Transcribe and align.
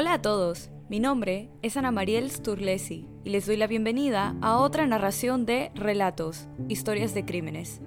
Hola 0.00 0.12
a 0.12 0.22
todos, 0.22 0.70
mi 0.88 1.00
nombre 1.00 1.50
es 1.60 1.76
Ana 1.76 1.90
Mariel 1.90 2.30
Sturlesi 2.30 3.08
y 3.24 3.30
les 3.30 3.46
doy 3.46 3.56
la 3.56 3.66
bienvenida 3.66 4.36
a 4.40 4.58
otra 4.58 4.86
narración 4.86 5.44
de 5.44 5.72
Relatos, 5.74 6.46
Historias 6.68 7.14
de 7.14 7.24
Crímenes. 7.24 7.80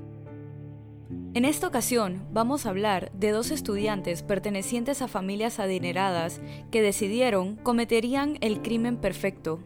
En 1.34 1.46
esta 1.46 1.68
ocasión 1.68 2.28
vamos 2.34 2.66
a 2.66 2.70
hablar 2.72 3.14
de 3.14 3.32
dos 3.32 3.50
estudiantes 3.50 4.24
pertenecientes 4.24 5.02
a 5.02 5.08
familias 5.08 5.58
adineradas 5.62 6.42
que 6.70 6.82
decidieron 6.82 7.56
cometerían 7.56 8.38
el 8.42 8.62
crimen 8.62 8.98
perfecto. 8.98 9.64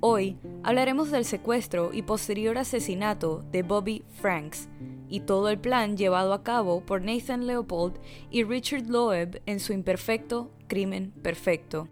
Hoy 0.00 0.38
hablaremos 0.64 1.12
del 1.12 1.24
secuestro 1.24 1.90
y 1.92 2.02
posterior 2.02 2.58
asesinato 2.58 3.44
de 3.52 3.62
Bobby 3.62 4.02
Franks 4.20 4.68
y 5.08 5.20
todo 5.20 5.48
el 5.48 5.60
plan 5.60 5.96
llevado 5.96 6.32
a 6.32 6.42
cabo 6.42 6.80
por 6.80 7.02
Nathan 7.02 7.46
Leopold 7.46 8.00
y 8.32 8.42
Richard 8.42 8.88
Loeb 8.88 9.42
en 9.46 9.60
su 9.60 9.72
imperfecto 9.72 10.50
crimen 10.72 11.10
perfecto. 11.22 11.86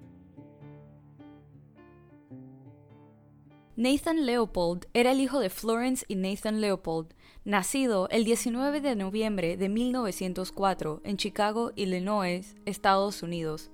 Nathan 3.77 4.25
Leopold 4.25 4.87
era 4.95 5.13
el 5.13 5.21
hijo 5.21 5.39
de 5.39 5.51
Florence 5.51 6.07
y 6.09 6.15
Nathan 6.15 6.63
Leopold, 6.63 7.13
nacido 7.45 8.09
el 8.09 8.25
19 8.25 8.81
de 8.81 8.97
noviembre 8.97 9.59
de 9.59 9.69
1904 9.69 11.03
en 11.05 11.19
Chicago, 11.19 11.73
Illinois, 11.77 12.57
Estados 12.65 13.23
Unidos. 13.23 13.71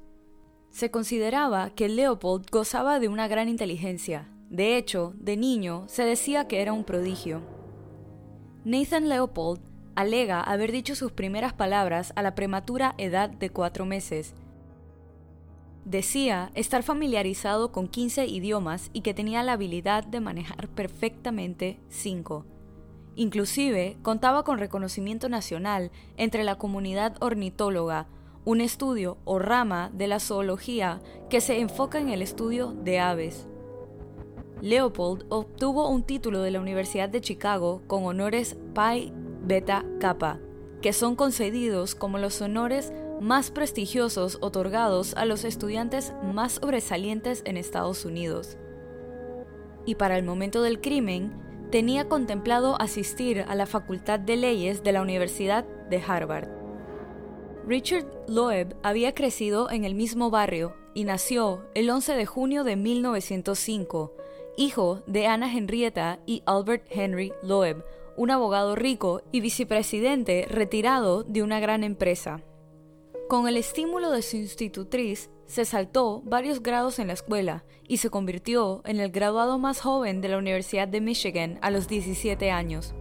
Se 0.71 0.91
consideraba 0.91 1.71
que 1.71 1.89
Leopold 1.89 2.51
gozaba 2.51 2.99
de 2.99 3.07
una 3.07 3.29
gran 3.29 3.49
inteligencia. 3.49 4.29
De 4.51 4.77
hecho, 4.77 5.15
de 5.21 5.37
niño 5.37 5.85
se 5.87 6.03
decía 6.03 6.49
que 6.49 6.63
era 6.63 6.73
un 6.73 6.83
prodigio. 6.83 7.43
Nathan 8.65 9.09
Leopold 9.09 9.61
alega 9.95 10.41
haber 10.41 10.73
dicho 10.73 10.97
sus 10.97 11.13
primeras 11.13 11.53
palabras 11.53 12.13
a 12.17 12.23
la 12.23 12.35
prematura 12.35 12.97
edad 12.99 13.31
de 13.31 13.51
cuatro 13.51 13.87
meses. 13.87 14.35
Decía 15.87 16.51
estar 16.57 16.83
familiarizado 16.83 17.71
con 17.71 17.87
15 17.87 18.27
idiomas 18.27 18.91
y 18.93 19.03
que 19.03 19.15
tenía 19.15 19.45
la 19.45 19.53
habilidad 19.53 20.03
de 20.03 20.19
manejar 20.19 20.67
perfectamente 20.67 21.79
cinco. 21.89 22.45
Inclusive 23.15 23.97
contaba 24.03 24.43
con 24.43 24.59
reconocimiento 24.59 25.29
nacional 25.29 25.93
entre 26.17 26.43
la 26.43 26.59
comunidad 26.59 27.15
ornitóloga, 27.21 28.09
un 28.45 28.61
estudio 28.61 29.19
o 29.25 29.39
rama 29.39 29.93
de 29.95 30.09
la 30.09 30.19
zoología 30.19 31.01
que 31.31 31.41
se 31.41 31.61
enfoca 31.61 32.01
en 32.01 32.09
el 32.09 32.21
estudio 32.21 32.73
de 32.73 32.99
aves. 32.99 33.47
Leopold 34.61 35.27
obtuvo 35.29 35.89
un 35.89 36.03
título 36.03 36.43
de 36.43 36.51
la 36.51 36.61
Universidad 36.61 37.09
de 37.09 37.21
Chicago 37.21 37.83
con 37.87 38.05
honores 38.07 38.57
Pi 38.75 39.13
Beta 39.45 39.85
Kappa, 40.01 40.41
que 40.83 40.93
son 40.93 41.17
concedidos 41.17 41.95
como 41.95 42.19
los 42.19 42.41
honores 42.41 42.93
más 43.21 43.51
prestigiosos 43.51 44.39
otorgados 44.41 45.15
a 45.15 45.25
los 45.25 45.45
estudiantes 45.45 46.13
más 46.23 46.53
sobresalientes 46.53 47.43
en 47.45 47.57
Estados 47.57 48.05
Unidos. 48.05 48.59
Y 49.87 49.95
para 49.95 50.19
el 50.19 50.25
momento 50.25 50.63
del 50.63 50.81
crimen, 50.81 51.33
tenía 51.71 52.09
contemplado 52.09 52.81
asistir 52.81 53.45
a 53.49 53.55
la 53.55 53.67
Facultad 53.67 54.21
de 54.21 54.37
Leyes 54.37 54.83
de 54.83 54.93
la 54.93 55.03
Universidad 55.03 55.65
de 55.89 56.03
Harvard. 56.07 56.49
Richard 57.67 58.07
Loeb 58.29 58.77
había 58.83 59.15
crecido 59.15 59.71
en 59.71 59.85
el 59.85 59.95
mismo 59.95 60.31
barrio 60.31 60.75
y 60.95 61.05
nació 61.05 61.67
el 61.75 61.91
11 61.91 62.15
de 62.15 62.27
junio 62.27 62.65
de 62.65 62.77
1905, 62.77 64.15
hijo 64.57 65.03
de 65.07 65.27
Ana 65.27 65.53
Henrietta 65.53 66.21
y 66.27 66.43
Albert 66.47 66.85
Henry 66.89 67.33
Loeb, 67.43 67.85
un 68.17 68.31
abogado 68.31 68.75
rico 68.75 69.23
y 69.33 69.41
vicepresidente 69.41 70.47
retirado 70.49 71.23
de 71.23 71.43
una 71.43 71.61
gran 71.61 71.85
empresa. 71.85 72.43
Con 73.29 73.49
el 73.49 73.57
estímulo 73.57 74.11
de 74.11 74.23
su 74.23 74.37
institutriz, 74.37 75.31
se 75.47 75.65
saltó 75.65 76.23
varios 76.23 76.63
grados 76.63 76.99
en 76.99 77.09
la 77.09 77.13
escuela 77.13 77.65
y 77.89 77.99
se 77.99 78.11
convirtió 78.11 78.83
en 78.85 79.01
el 79.01 79.11
graduado 79.11 79.59
más 79.59 79.81
joven 79.81 80.21
de 80.21 80.29
la 80.29 80.39
Universidad 80.39 80.89
de 80.89 81.01
Michigan 81.01 81.59
a 81.63 81.71
los 81.71 81.89
17 81.89 82.51
años. 82.51 82.95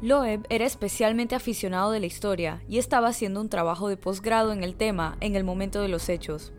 Loeb 0.00 0.44
era 0.48 0.66
especialmente 0.66 1.34
aficionado 1.34 1.90
de 1.90 2.00
la 2.00 2.06
historia 2.06 2.62
y 2.68 2.78
estaba 2.78 3.08
haciendo 3.08 3.40
un 3.40 3.48
trabajo 3.48 3.88
de 3.88 3.96
posgrado 3.96 4.52
en 4.52 4.62
el 4.62 4.76
tema 4.76 5.16
en 5.20 5.34
el 5.34 5.44
momento 5.44 5.80
de 5.80 5.88
los 5.88 6.08
hechos. 6.08 6.52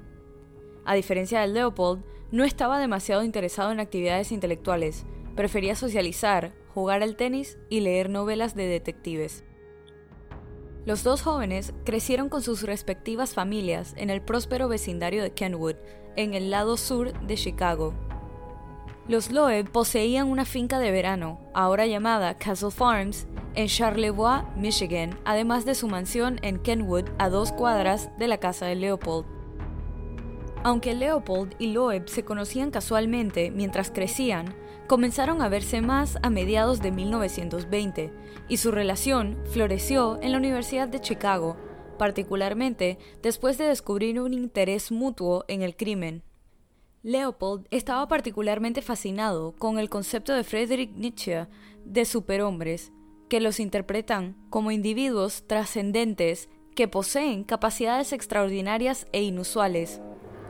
A 0.84 0.96
diferencia 0.96 1.41
de 1.41 1.47
Leopold, 1.47 2.03
no 2.31 2.44
estaba 2.44 2.79
demasiado 2.79 3.24
interesado 3.24 3.72
en 3.72 3.79
actividades 3.79 4.31
intelectuales, 4.31 5.06
prefería 5.35 5.75
socializar, 5.75 6.53
jugar 6.75 7.02
al 7.02 7.16
tenis 7.16 7.58
y 7.69 7.80
leer 7.80 8.09
novelas 8.09 8.53
de 8.53 8.68
detectives. 8.68 9.46
Los 10.86 11.03
dos 11.03 11.22
jóvenes 11.22 11.74
crecieron 11.86 12.28
con 12.28 12.41
sus 12.41 12.63
respectivas 12.63 13.34
familias 13.34 13.94
en 13.97 14.09
el 14.09 14.22
próspero 14.22 14.68
vecindario 14.68 15.24
de 15.24 15.31
Kenwood, 15.31 15.78
en 16.18 16.34
el 16.34 16.52
lado 16.52 16.75
sur 16.75 17.18
de 17.22 17.35
Chicago. 17.35 17.94
Los 19.08 19.31
Loeb 19.31 19.72
poseían 19.72 20.28
una 20.28 20.44
finca 20.44 20.80
de 20.80 20.91
verano, 20.91 21.40
ahora 21.53 21.85
llamada 21.85 22.38
Castle 22.38 22.72
Farms, 22.72 23.25
en 23.53 23.68
Charlevoix, 23.68 24.44
Michigan, 24.58 25.18
además 25.24 25.64
de 25.64 25.75
su 25.75 25.88
mansión 25.88 26.40
en 26.41 26.59
Kenwood 26.59 27.06
a 27.19 27.30
dos 27.30 27.53
cuadras 27.53 28.09
de 28.18 28.28
la 28.28 28.40
casa 28.40 28.66
de 28.66 28.75
Leopold. 28.75 29.25
Aunque 30.64 30.94
Leopold 30.94 31.56
y 31.58 31.68
Loeb 31.68 32.09
se 32.09 32.25
conocían 32.25 32.69
casualmente 32.69 33.50
mientras 33.50 33.91
crecían, 33.91 34.56
comenzaron 34.88 35.41
a 35.41 35.50
verse 35.50 35.81
más 35.81 36.18
a 36.22 36.29
mediados 36.29 36.81
de 36.81 36.91
1920 36.91 38.12
y 38.47 38.57
su 38.57 38.72
relación 38.72 39.38
floreció 39.46 40.19
en 40.22 40.31
la 40.31 40.38
Universidad 40.38 40.88
de 40.88 41.01
Chicago, 41.01 41.57
particularmente 41.97 42.97
después 43.23 43.57
de 43.57 43.66
descubrir 43.66 44.19
un 44.19 44.34
interés 44.34 44.91
mutuo 44.91 45.46
en 45.47 45.62
el 45.62 45.75
crimen. 45.75 46.23
Leopold 47.01 47.68
estaba 47.72 48.07
particularmente 48.07 48.81
fascinado 48.81 49.53
con 49.57 49.79
el 49.79 49.90
concepto 49.90 50.34
de 50.34 50.44
Friedrich 50.44 50.91
Nietzsche 50.91 51.47
de 51.84 52.06
superhombres, 52.06 52.91
que 53.29 53.40
los 53.40 53.59
interpretan 53.59 54.35
como 54.50 54.72
individuos 54.72 55.44
trascendentes 55.47 56.50
que 56.75 56.88
poseen 56.88 57.44
capacidades 57.44 58.12
extraordinarias 58.12 59.07
e 59.13 59.23
inusuales 59.23 60.02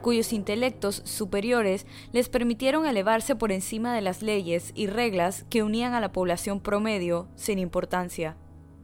cuyos 0.06 0.34
intelectos 0.34 1.02
superiores 1.04 1.88
les 2.12 2.30
permitieron 2.30 2.86
elevarse 2.86 3.36
por 3.36 3.52
encima 3.52 3.96
de 3.96 4.02
las 4.02 4.22
leyes 4.22 4.72
y 4.76 4.86
reglas 4.86 5.48
que 5.50 5.64
unían 5.64 5.96
a 5.96 6.00
la 6.00 6.12
población 6.12 6.60
promedio 6.60 7.28
sin 7.34 7.58
importancia. 7.58 8.38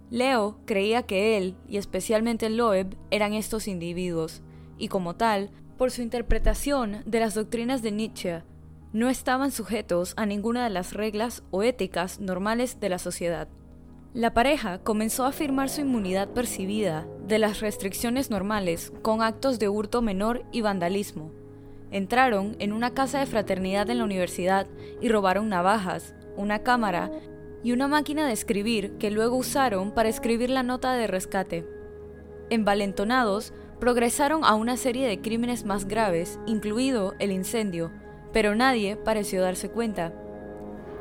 Leo 0.10 0.58
creía 0.66 1.04
que 1.04 1.38
él, 1.38 1.56
y 1.68 1.78
especialmente 1.78 2.50
Loeb, 2.50 2.98
eran 3.12 3.36
estos 3.36 3.68
individuos, 3.68 4.42
y 4.80 4.88
como 4.88 5.16
tal, 5.16 5.52
por 5.78 5.92
su 5.92 6.02
interpretación 6.02 7.04
de 7.06 7.20
las 7.20 7.36
doctrinas 7.36 7.84
de 7.84 7.92
Nietzsche, 7.92 8.42
no 8.92 9.08
estaban 9.08 9.52
sujetos 9.52 10.16
a 10.18 10.26
ninguna 10.26 10.64
de 10.64 10.72
las 10.72 10.92
reglas 10.92 11.44
o 11.52 11.62
éticas 11.62 12.20
normales 12.20 12.80
de 12.80 12.90
la 12.90 12.98
sociedad. 12.98 13.48
La 14.14 14.34
pareja 14.34 14.80
comenzó 14.80 15.24
a 15.24 15.30
afirmar 15.30 15.70
su 15.70 15.80
inmunidad 15.80 16.28
percibida 16.28 17.08
de 17.28 17.40
las 17.40 17.62
restricciones 17.62 18.30
normales 18.30 18.92
con 19.02 19.22
actos 19.22 19.58
de 19.58 19.70
hurto 19.70 20.02
menor 20.02 20.44
y 20.52 20.60
vandalismo. 20.60 21.32
Entraron 21.92 22.58
en 22.60 22.74
una 22.74 22.94
casa 22.94 23.20
de 23.20 23.26
fraternidad 23.26 23.90
en 23.90 24.00
la 24.00 24.04
universidad 24.04 24.68
y 25.00 25.08
robaron 25.08 25.48
navajas, 25.48 26.14
una 26.36 26.60
cámara 26.60 27.10
y 27.64 27.72
una 27.72 27.88
máquina 27.88 28.28
de 28.28 28.34
escribir 28.34 28.98
que 28.98 29.12
luego 29.12 29.38
usaron 29.38 29.92
para 29.92 30.10
escribir 30.10 30.50
la 30.50 30.64
nota 30.64 30.92
de 30.92 31.08
rescate. 31.08 31.66
Envalentonados, 32.50 33.54
progresaron 33.80 34.44
a 34.44 34.56
una 34.56 34.76
serie 34.76 35.08
de 35.08 35.22
crímenes 35.22 35.64
más 35.64 35.88
graves, 35.88 36.38
incluido 36.46 37.14
el 37.20 37.32
incendio, 37.32 37.94
pero 38.34 38.56
nadie 38.56 38.98
pareció 38.98 39.42
darse 39.42 39.70
cuenta. 39.70 40.14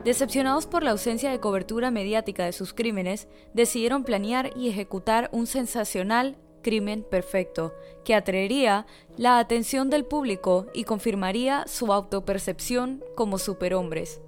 Decepcionados 0.05 0.67
por 0.67 0.83
la 0.83 0.93
ausencia 0.93 1.31
de 1.31 1.41
cobertura 1.41 1.91
mediática 1.91 2.47
de 2.47 2.53
sus 2.53 2.73
crímenes, 2.73 3.29
decidieron 3.53 4.03
planear 4.03 4.51
y 4.57 4.71
ejecutar 4.71 5.29
un 5.31 5.47
sensacional 5.47 6.39
crimen 6.63 7.05
perfecto, 7.09 7.75
que 8.05 8.15
atraería 8.15 8.87
la 9.17 9.39
atención 9.39 9.91
del 9.91 10.05
público 10.05 10.67
y 10.73 10.85
confirmaría 10.85 11.65
su 11.67 11.93
autopercepción 11.93 13.05
como 13.15 13.39
superhombres. 13.39 14.23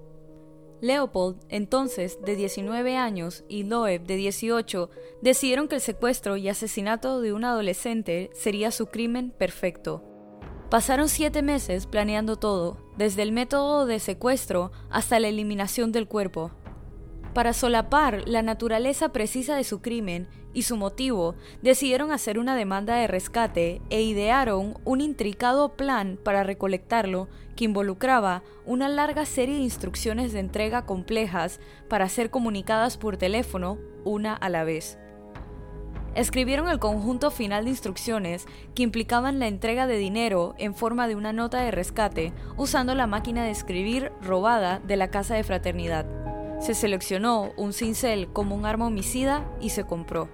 Leopold, 0.82 1.38
entonces 1.48 2.18
de 2.22 2.36
19 2.36 2.96
años, 2.96 3.44
y 3.48 3.62
Loeb, 3.62 4.04
de 4.04 4.16
18, 4.16 4.90
decidieron 5.22 5.68
que 5.68 5.76
el 5.76 5.80
secuestro 5.80 6.36
y 6.36 6.48
asesinato 6.48 7.20
de 7.20 7.32
un 7.32 7.44
adolescente 7.44 8.30
sería 8.34 8.72
su 8.72 8.86
crimen 8.86 9.30
perfecto. 9.30 10.11
Pasaron 10.72 11.10
siete 11.10 11.42
meses 11.42 11.84
planeando 11.84 12.36
todo, 12.36 12.78
desde 12.96 13.20
el 13.20 13.30
método 13.30 13.84
de 13.84 13.98
secuestro 13.98 14.72
hasta 14.88 15.20
la 15.20 15.28
eliminación 15.28 15.92
del 15.92 16.08
cuerpo. 16.08 16.50
Para 17.34 17.52
solapar 17.52 18.26
la 18.26 18.40
naturaleza 18.40 19.10
precisa 19.10 19.54
de 19.54 19.64
su 19.64 19.82
crimen 19.82 20.28
y 20.54 20.62
su 20.62 20.78
motivo, 20.78 21.34
decidieron 21.60 22.10
hacer 22.10 22.38
una 22.38 22.56
demanda 22.56 22.94
de 22.94 23.06
rescate 23.06 23.82
e 23.90 24.00
idearon 24.00 24.78
un 24.86 25.02
intricado 25.02 25.76
plan 25.76 26.18
para 26.24 26.42
recolectarlo 26.42 27.28
que 27.54 27.66
involucraba 27.66 28.42
una 28.64 28.88
larga 28.88 29.26
serie 29.26 29.56
de 29.56 29.64
instrucciones 29.64 30.32
de 30.32 30.40
entrega 30.40 30.86
complejas 30.86 31.60
para 31.90 32.08
ser 32.08 32.30
comunicadas 32.30 32.96
por 32.96 33.18
teléfono 33.18 33.76
una 34.06 34.32
a 34.32 34.48
la 34.48 34.64
vez. 34.64 34.98
Escribieron 36.14 36.68
el 36.68 36.78
conjunto 36.78 37.30
final 37.30 37.64
de 37.64 37.70
instrucciones 37.70 38.46
que 38.74 38.82
implicaban 38.82 39.38
la 39.38 39.48
entrega 39.48 39.86
de 39.86 39.96
dinero 39.96 40.54
en 40.58 40.74
forma 40.74 41.08
de 41.08 41.16
una 41.16 41.32
nota 41.32 41.60
de 41.62 41.70
rescate 41.70 42.32
usando 42.56 42.94
la 42.94 43.06
máquina 43.06 43.44
de 43.44 43.50
escribir 43.50 44.12
robada 44.20 44.80
de 44.80 44.96
la 44.96 45.08
casa 45.08 45.34
de 45.34 45.44
fraternidad. 45.44 46.06
Se 46.60 46.74
seleccionó 46.74 47.52
un 47.56 47.72
cincel 47.72 48.28
como 48.32 48.54
un 48.54 48.66
arma 48.66 48.86
homicida 48.86 49.44
y 49.60 49.70
se 49.70 49.84
compró. 49.84 50.28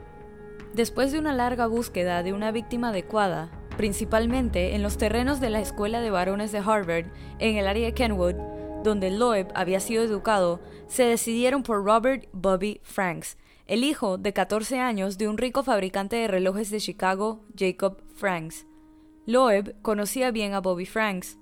Después 0.74 1.12
de 1.12 1.18
una 1.18 1.32
larga 1.32 1.66
búsqueda 1.66 2.22
de 2.22 2.32
una 2.32 2.50
víctima 2.52 2.90
adecuada, 2.90 3.50
principalmente 3.76 4.74
en 4.74 4.82
los 4.82 4.98
terrenos 4.98 5.40
de 5.40 5.50
la 5.50 5.60
Escuela 5.60 6.00
de 6.00 6.10
Varones 6.10 6.52
de 6.52 6.58
Harvard, 6.58 7.06
en 7.38 7.56
el 7.56 7.66
área 7.66 7.86
de 7.86 7.94
Kenwood, 7.94 8.34
donde 8.82 9.10
Loeb 9.10 9.48
había 9.54 9.80
sido 9.80 10.02
educado, 10.02 10.60
se 10.86 11.04
decidieron 11.04 11.62
por 11.62 11.84
Robert 11.84 12.26
Bobby 12.32 12.80
Franks, 12.82 13.36
el 13.68 13.84
hijo 13.84 14.16
de 14.16 14.32
14 14.32 14.80
años 14.80 15.18
de 15.18 15.28
un 15.28 15.36
rico 15.36 15.62
fabricante 15.62 16.16
de 16.16 16.26
relojes 16.26 16.70
de 16.70 16.80
Chicago, 16.80 17.44
Jacob 17.56 18.02
Franks. 18.14 18.66
Loeb 19.26 19.76
conocía 19.82 20.30
bien 20.30 20.54
a 20.54 20.60
Bobby 20.60 20.86
Franks. 20.86 21.38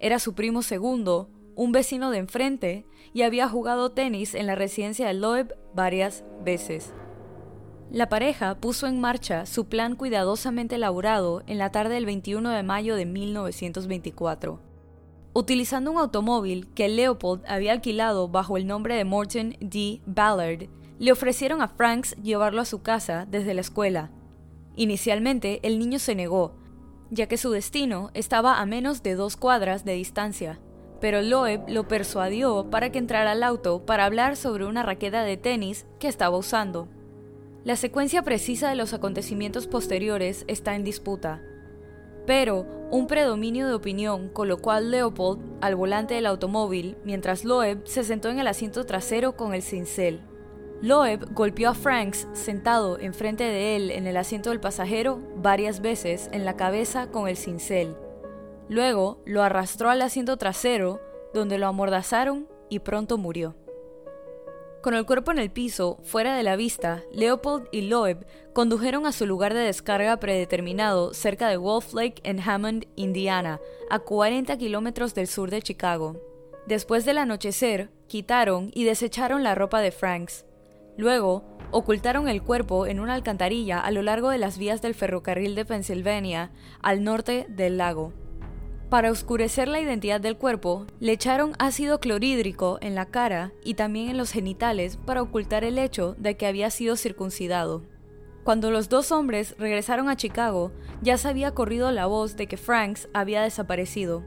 Era 0.00 0.18
su 0.18 0.34
primo 0.34 0.62
segundo, 0.62 1.28
un 1.54 1.72
vecino 1.72 2.10
de 2.10 2.18
enfrente, 2.18 2.86
y 3.12 3.22
había 3.22 3.46
jugado 3.46 3.92
tenis 3.92 4.34
en 4.34 4.46
la 4.46 4.54
residencia 4.54 5.06
de 5.06 5.14
Loeb 5.14 5.54
varias 5.74 6.24
veces. 6.42 6.94
La 7.90 8.08
pareja 8.08 8.58
puso 8.58 8.86
en 8.86 8.98
marcha 8.98 9.44
su 9.44 9.66
plan 9.66 9.96
cuidadosamente 9.96 10.76
elaborado 10.76 11.42
en 11.46 11.58
la 11.58 11.72
tarde 11.72 11.94
del 11.94 12.06
21 12.06 12.50
de 12.50 12.62
mayo 12.62 12.96
de 12.96 13.04
1924. 13.04 14.60
Utilizando 15.34 15.92
un 15.92 15.98
automóvil 15.98 16.72
que 16.72 16.88
Leopold 16.88 17.44
había 17.46 17.72
alquilado 17.72 18.28
bajo 18.28 18.56
el 18.56 18.66
nombre 18.66 18.96
de 18.96 19.04
Morton 19.04 19.56
D. 19.60 20.00
Ballard, 20.06 20.68
le 20.98 21.12
ofrecieron 21.12 21.62
a 21.62 21.68
Franks 21.68 22.16
llevarlo 22.22 22.60
a 22.60 22.64
su 22.64 22.82
casa 22.82 23.26
desde 23.28 23.54
la 23.54 23.60
escuela. 23.60 24.10
Inicialmente 24.76 25.60
el 25.62 25.78
niño 25.78 25.98
se 25.98 26.14
negó, 26.14 26.56
ya 27.10 27.26
que 27.26 27.36
su 27.36 27.50
destino 27.50 28.10
estaba 28.14 28.60
a 28.60 28.66
menos 28.66 29.02
de 29.02 29.14
dos 29.14 29.36
cuadras 29.36 29.84
de 29.84 29.94
distancia, 29.94 30.60
pero 31.00 31.22
Loeb 31.22 31.68
lo 31.68 31.86
persuadió 31.86 32.70
para 32.70 32.90
que 32.90 32.98
entrara 32.98 33.32
al 33.32 33.42
auto 33.42 33.84
para 33.84 34.04
hablar 34.04 34.36
sobre 34.36 34.64
una 34.64 34.82
raqueta 34.82 35.22
de 35.22 35.36
tenis 35.36 35.86
que 35.98 36.08
estaba 36.08 36.36
usando. 36.36 36.88
La 37.64 37.76
secuencia 37.76 38.22
precisa 38.22 38.68
de 38.68 38.76
los 38.76 38.94
acontecimientos 38.94 39.66
posteriores 39.66 40.44
está 40.46 40.74
en 40.74 40.84
disputa, 40.84 41.42
pero 42.26 42.66
un 42.90 43.06
predominio 43.06 43.66
de 43.66 43.74
opinión 43.74 44.28
colocó 44.28 44.70
a 44.70 44.80
Leopold 44.80 45.40
al 45.60 45.76
volante 45.76 46.14
del 46.14 46.26
automóvil 46.26 46.96
mientras 47.04 47.44
Loeb 47.44 47.86
se 47.86 48.04
sentó 48.04 48.28
en 48.30 48.38
el 48.38 48.46
asiento 48.46 48.84
trasero 48.84 49.36
con 49.36 49.54
el 49.54 49.62
cincel. 49.62 50.20
Loeb 50.82 51.32
golpeó 51.32 51.70
a 51.70 51.74
Franks 51.74 52.28
sentado 52.34 52.98
enfrente 52.98 53.44
de 53.44 53.76
él 53.76 53.90
en 53.90 54.06
el 54.06 54.16
asiento 54.16 54.50
del 54.50 54.60
pasajero 54.60 55.20
varias 55.36 55.80
veces 55.80 56.28
en 56.32 56.44
la 56.44 56.56
cabeza 56.56 57.10
con 57.10 57.28
el 57.28 57.36
cincel. 57.36 57.96
Luego 58.68 59.22
lo 59.24 59.42
arrastró 59.42 59.88
al 59.90 60.02
asiento 60.02 60.36
trasero, 60.36 61.00
donde 61.32 61.58
lo 61.58 61.66
amordazaron 61.66 62.46
y 62.68 62.80
pronto 62.80 63.16
murió. 63.16 63.54
Con 64.82 64.94
el 64.94 65.06
cuerpo 65.06 65.32
en 65.32 65.38
el 65.38 65.50
piso, 65.50 65.98
fuera 66.04 66.36
de 66.36 66.42
la 66.42 66.54
vista, 66.54 67.02
Leopold 67.10 67.68
y 67.72 67.82
Loeb 67.82 68.26
condujeron 68.52 69.06
a 69.06 69.12
su 69.12 69.26
lugar 69.26 69.54
de 69.54 69.60
descarga 69.60 70.18
predeterminado 70.18 71.12
cerca 71.12 71.48
de 71.48 71.56
Wolf 71.56 71.92
Lake 71.94 72.20
en 72.22 72.38
Hammond, 72.38 72.86
Indiana, 72.94 73.60
a 73.90 73.98
40 73.98 74.56
kilómetros 74.58 75.14
del 75.14 75.26
sur 75.26 75.50
de 75.50 75.62
Chicago. 75.62 76.20
Después 76.66 77.04
del 77.04 77.18
anochecer, 77.18 77.90
quitaron 78.06 78.70
y 78.74 78.84
desecharon 78.84 79.42
la 79.42 79.54
ropa 79.54 79.80
de 79.80 79.90
Franks. 79.90 80.44
Luego, 80.96 81.44
ocultaron 81.70 82.28
el 82.28 82.42
cuerpo 82.42 82.86
en 82.86 83.00
una 83.00 83.14
alcantarilla 83.14 83.80
a 83.80 83.90
lo 83.90 84.02
largo 84.02 84.30
de 84.30 84.38
las 84.38 84.58
vías 84.58 84.80
del 84.82 84.94
ferrocarril 84.94 85.54
de 85.54 85.64
Pennsylvania, 85.64 86.52
al 86.82 87.04
norte 87.04 87.46
del 87.48 87.76
lago. 87.76 88.12
Para 88.88 89.10
oscurecer 89.10 89.66
la 89.66 89.80
identidad 89.80 90.20
del 90.20 90.36
cuerpo, 90.36 90.86
le 91.00 91.12
echaron 91.12 91.54
ácido 91.58 91.98
clorhídrico 91.98 92.78
en 92.80 92.94
la 92.94 93.06
cara 93.06 93.52
y 93.64 93.74
también 93.74 94.08
en 94.08 94.16
los 94.16 94.30
genitales 94.30 94.96
para 94.96 95.22
ocultar 95.22 95.64
el 95.64 95.78
hecho 95.78 96.14
de 96.18 96.36
que 96.36 96.46
había 96.46 96.70
sido 96.70 96.96
circuncidado. 96.96 97.82
Cuando 98.44 98.70
los 98.70 98.88
dos 98.88 99.10
hombres 99.10 99.56
regresaron 99.58 100.08
a 100.08 100.16
Chicago, 100.16 100.70
ya 101.02 101.18
se 101.18 101.26
había 101.28 101.50
corrido 101.50 101.90
la 101.90 102.06
voz 102.06 102.36
de 102.36 102.46
que 102.46 102.56
Franks 102.56 103.08
había 103.12 103.42
desaparecido. 103.42 104.22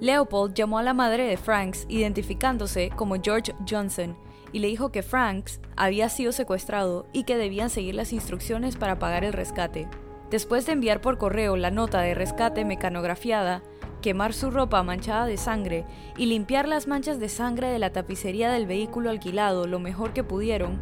Leopold 0.00 0.54
llamó 0.54 0.78
a 0.78 0.82
la 0.82 0.94
madre 0.94 1.24
de 1.24 1.36
Franks 1.36 1.84
identificándose 1.90 2.88
como 2.96 3.16
George 3.22 3.52
Johnson 3.68 4.16
y 4.52 4.60
le 4.60 4.68
dijo 4.68 4.90
que 4.90 5.02
Franks 5.02 5.60
había 5.76 6.08
sido 6.08 6.32
secuestrado 6.32 7.06
y 7.12 7.24
que 7.24 7.36
debían 7.36 7.70
seguir 7.70 7.94
las 7.94 8.12
instrucciones 8.12 8.76
para 8.76 8.98
pagar 8.98 9.24
el 9.24 9.32
rescate. 9.32 9.88
Después 10.30 10.66
de 10.66 10.72
enviar 10.72 11.00
por 11.00 11.18
correo 11.18 11.56
la 11.56 11.70
nota 11.70 12.00
de 12.00 12.14
rescate 12.14 12.64
mecanografiada, 12.64 13.62
quemar 14.02 14.32
su 14.32 14.50
ropa 14.50 14.82
manchada 14.82 15.26
de 15.26 15.36
sangre 15.36 15.84
y 16.16 16.26
limpiar 16.26 16.68
las 16.68 16.86
manchas 16.86 17.18
de 17.18 17.28
sangre 17.28 17.68
de 17.68 17.78
la 17.78 17.92
tapicería 17.92 18.50
del 18.50 18.66
vehículo 18.66 19.10
alquilado 19.10 19.66
lo 19.66 19.78
mejor 19.78 20.12
que 20.12 20.24
pudieron, 20.24 20.78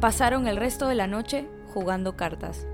pasaron 0.00 0.46
el 0.46 0.56
resto 0.56 0.88
de 0.88 0.94
la 0.94 1.06
noche 1.06 1.48
jugando 1.72 2.16
cartas. 2.16 2.66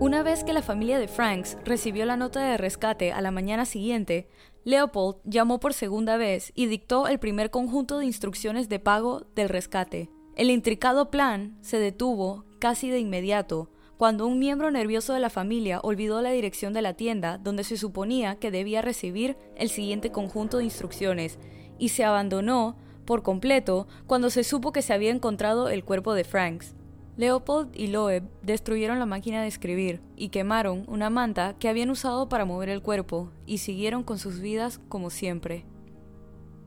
Una 0.00 0.22
vez 0.22 0.44
que 0.44 0.54
la 0.54 0.62
familia 0.62 0.98
de 0.98 1.08
Franks 1.08 1.58
recibió 1.62 2.06
la 2.06 2.16
nota 2.16 2.40
de 2.40 2.56
rescate 2.56 3.12
a 3.12 3.20
la 3.20 3.30
mañana 3.30 3.66
siguiente, 3.66 4.30
Leopold 4.64 5.18
llamó 5.24 5.60
por 5.60 5.74
segunda 5.74 6.16
vez 6.16 6.52
y 6.54 6.68
dictó 6.68 7.06
el 7.06 7.18
primer 7.18 7.50
conjunto 7.50 7.98
de 7.98 8.06
instrucciones 8.06 8.70
de 8.70 8.78
pago 8.78 9.26
del 9.34 9.50
rescate. 9.50 10.08
El 10.36 10.48
intricado 10.48 11.10
plan 11.10 11.58
se 11.60 11.78
detuvo 11.78 12.46
casi 12.58 12.88
de 12.88 12.98
inmediato 12.98 13.68
cuando 13.98 14.26
un 14.26 14.38
miembro 14.38 14.70
nervioso 14.70 15.12
de 15.12 15.20
la 15.20 15.28
familia 15.28 15.80
olvidó 15.82 16.22
la 16.22 16.30
dirección 16.30 16.72
de 16.72 16.80
la 16.80 16.94
tienda 16.94 17.36
donde 17.36 17.62
se 17.62 17.76
suponía 17.76 18.36
que 18.36 18.50
debía 18.50 18.80
recibir 18.80 19.36
el 19.54 19.68
siguiente 19.68 20.10
conjunto 20.10 20.56
de 20.56 20.64
instrucciones 20.64 21.38
y 21.78 21.90
se 21.90 22.04
abandonó 22.04 22.78
por 23.04 23.22
completo 23.22 23.86
cuando 24.06 24.30
se 24.30 24.44
supo 24.44 24.72
que 24.72 24.80
se 24.80 24.94
había 24.94 25.10
encontrado 25.10 25.68
el 25.68 25.84
cuerpo 25.84 26.14
de 26.14 26.24
Franks. 26.24 26.74
Leopold 27.16 27.70
y 27.74 27.88
Loeb 27.88 28.22
destruyeron 28.42 28.98
la 28.98 29.06
máquina 29.06 29.42
de 29.42 29.48
escribir 29.48 30.00
y 30.16 30.28
quemaron 30.28 30.84
una 30.88 31.10
manta 31.10 31.54
que 31.58 31.68
habían 31.68 31.90
usado 31.90 32.28
para 32.28 32.44
mover 32.44 32.68
el 32.68 32.82
cuerpo 32.82 33.30
y 33.46 33.58
siguieron 33.58 34.02
con 34.02 34.18
sus 34.18 34.40
vidas 34.40 34.80
como 34.88 35.10
siempre. 35.10 35.66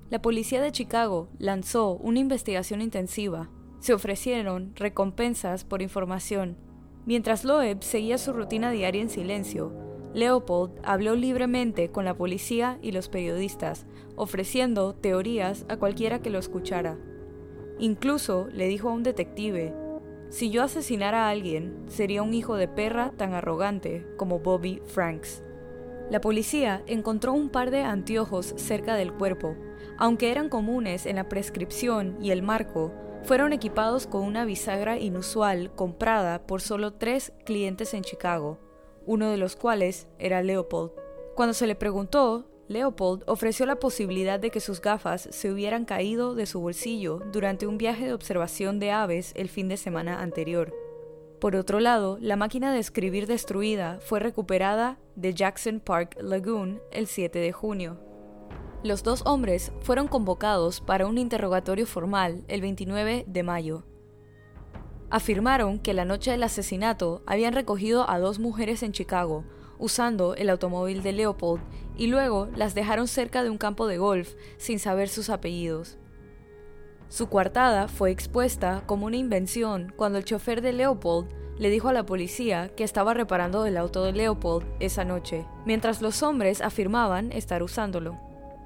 La 0.09 0.21
policía 0.21 0.61
de 0.61 0.71
Chicago 0.71 1.29
lanzó 1.39 1.93
una 1.93 2.19
investigación 2.19 2.81
intensiva. 2.81 3.49
Se 3.79 3.93
ofrecieron 3.93 4.75
recompensas 4.75 5.63
por 5.63 5.81
información. 5.81 6.55
Mientras 7.05 7.43
Loeb 7.43 7.81
seguía 7.83 8.17
su 8.17 8.31
rutina 8.31 8.69
diaria 8.69 9.01
en 9.01 9.09
silencio, 9.09 9.73
Leopold 10.13 10.79
habló 10.83 11.15
libremente 11.15 11.89
con 11.89 12.05
la 12.05 12.13
policía 12.13 12.77
y 12.81 12.91
los 12.91 13.09
periodistas, 13.09 13.87
ofreciendo 14.15 14.93
teorías 14.93 15.65
a 15.67 15.77
cualquiera 15.77 16.21
que 16.21 16.29
lo 16.29 16.37
escuchara. 16.37 16.97
Incluso 17.79 18.47
le 18.53 18.67
dijo 18.67 18.89
a 18.89 18.93
un 18.93 19.01
detective 19.01 19.73
si 20.33 20.49
yo 20.49 20.63
asesinara 20.63 21.27
a 21.27 21.29
alguien, 21.29 21.85
sería 21.87 22.23
un 22.23 22.33
hijo 22.33 22.55
de 22.55 22.67
perra 22.67 23.11
tan 23.15 23.35
arrogante 23.35 24.03
como 24.17 24.39
Bobby 24.39 24.81
Franks. 24.87 25.43
La 26.09 26.21
policía 26.21 26.81
encontró 26.87 27.33
un 27.33 27.49
par 27.49 27.69
de 27.69 27.83
anteojos 27.83 28.55
cerca 28.57 28.95
del 28.95 29.13
cuerpo. 29.13 29.55
Aunque 29.99 30.31
eran 30.31 30.49
comunes 30.49 31.05
en 31.05 31.17
la 31.17 31.29
prescripción 31.29 32.17
y 32.19 32.31
el 32.31 32.41
marco, 32.41 32.91
fueron 33.21 33.53
equipados 33.53 34.07
con 34.07 34.23
una 34.23 34.43
bisagra 34.43 34.97
inusual 34.97 35.71
comprada 35.75 36.47
por 36.47 36.61
solo 36.61 36.93
tres 36.93 37.31
clientes 37.45 37.93
en 37.93 38.01
Chicago, 38.01 38.57
uno 39.05 39.29
de 39.29 39.37
los 39.37 39.55
cuales 39.55 40.07
era 40.17 40.41
Leopold. 40.41 40.93
Cuando 41.35 41.53
se 41.53 41.67
le 41.67 41.75
preguntó 41.75 42.49
Leopold 42.67 43.23
ofreció 43.27 43.65
la 43.65 43.75
posibilidad 43.75 44.39
de 44.39 44.49
que 44.49 44.59
sus 44.59 44.81
gafas 44.81 45.27
se 45.31 45.51
hubieran 45.51 45.85
caído 45.85 46.33
de 46.33 46.45
su 46.45 46.61
bolsillo 46.61 47.19
durante 47.31 47.67
un 47.67 47.77
viaje 47.77 48.05
de 48.05 48.13
observación 48.13 48.79
de 48.79 48.91
aves 48.91 49.33
el 49.35 49.49
fin 49.49 49.67
de 49.67 49.77
semana 49.77 50.21
anterior. 50.21 50.73
Por 51.41 51.57
otro 51.57 51.81
lado, 51.81 52.17
la 52.21 52.37
máquina 52.37 52.71
de 52.71 52.79
escribir 52.79 53.27
destruida 53.27 53.99
fue 53.99 54.21
recuperada 54.21 54.97
de 55.17 55.33
Jackson 55.33 55.81
Park 55.81 56.15
Lagoon 56.21 56.81
el 56.89 57.07
7 57.07 57.37
de 57.37 57.51
junio. 57.51 57.99
Los 58.81 59.03
dos 59.03 59.23
hombres 59.25 59.73
fueron 59.81 60.07
convocados 60.07 60.79
para 60.79 61.05
un 61.05 61.17
interrogatorio 61.17 61.85
formal 61.85 62.45
el 62.47 62.61
29 62.61 63.25
de 63.27 63.43
mayo. 63.43 63.83
Afirmaron 65.09 65.79
que 65.79 65.93
la 65.93 66.05
noche 66.05 66.31
del 66.31 66.43
asesinato 66.43 67.23
habían 67.25 67.53
recogido 67.53 68.09
a 68.09 68.19
dos 68.19 68.39
mujeres 68.39 68.81
en 68.81 68.93
Chicago, 68.93 69.43
usando 69.79 70.35
el 70.35 70.49
automóvil 70.49 71.03
de 71.03 71.13
Leopold 71.13 71.61
y 71.95 72.07
luego 72.07 72.49
las 72.55 72.75
dejaron 72.75 73.07
cerca 73.07 73.43
de 73.43 73.49
un 73.49 73.57
campo 73.57 73.87
de 73.87 73.97
golf 73.97 74.33
sin 74.57 74.79
saber 74.79 75.09
sus 75.09 75.29
apellidos. 75.29 75.97
Su 77.09 77.29
coartada 77.29 77.87
fue 77.87 78.11
expuesta 78.11 78.83
como 78.85 79.05
una 79.05 79.17
invención 79.17 79.93
cuando 79.95 80.17
el 80.17 80.25
chofer 80.25 80.61
de 80.61 80.73
Leopold 80.73 81.29
le 81.59 81.69
dijo 81.69 81.89
a 81.89 81.93
la 81.93 82.05
policía 82.05 82.69
que 82.69 82.83
estaba 82.83 83.13
reparando 83.13 83.65
el 83.65 83.77
auto 83.77 84.03
de 84.03 84.13
Leopold 84.13 84.65
esa 84.79 85.05
noche, 85.05 85.45
mientras 85.65 86.01
los 86.01 86.23
hombres 86.23 86.61
afirmaban 86.61 87.31
estar 87.31 87.61
usándolo. 87.61 88.19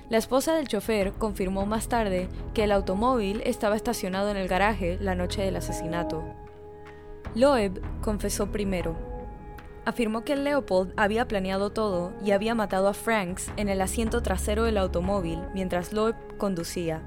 La 0.09 0.17
esposa 0.17 0.55
del 0.55 0.69
chofer 0.69 1.11
confirmó 1.11 1.65
más 1.65 1.89
tarde 1.89 2.29
que 2.53 2.63
el 2.63 2.71
automóvil 2.71 3.41
estaba 3.45 3.75
estacionado 3.75 4.29
en 4.31 4.37
el 4.37 4.47
garaje 4.47 4.97
la 5.01 5.15
noche 5.15 5.41
del 5.41 5.57
asesinato. 5.57 6.23
Loeb 7.35 7.81
confesó 8.01 8.49
primero. 8.49 9.16
Afirmó 9.87 10.25
que 10.25 10.35
Leopold 10.35 10.91
había 10.97 11.29
planeado 11.29 11.69
todo 11.69 12.11
y 12.21 12.31
había 12.31 12.53
matado 12.53 12.89
a 12.89 12.93
Franks 12.93 13.49
en 13.55 13.69
el 13.69 13.79
asiento 13.79 14.21
trasero 14.21 14.65
del 14.65 14.77
automóvil 14.77 15.39
mientras 15.53 15.93
Loeb 15.93 16.13
conducía. 16.37 17.01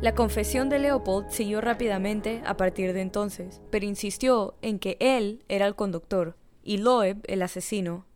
La 0.00 0.16
confesión 0.16 0.68
de 0.68 0.80
Leopold 0.80 1.30
siguió 1.30 1.60
rápidamente 1.60 2.42
a 2.44 2.56
partir 2.56 2.94
de 2.94 3.02
entonces, 3.02 3.60
pero 3.70 3.86
insistió 3.86 4.56
en 4.60 4.80
que 4.80 4.96
él 4.98 5.44
era 5.46 5.68
el 5.68 5.76
conductor 5.76 6.36
y 6.64 6.78
Loeb 6.78 7.22
el 7.28 7.42
asesino. 7.42 8.06